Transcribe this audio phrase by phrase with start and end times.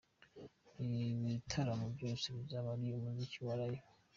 [0.83, 3.85] Ibi bitaramo byose bizaba ari umuziki wa Live.